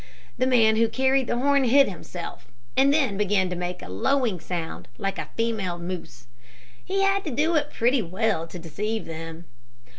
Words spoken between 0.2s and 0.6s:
The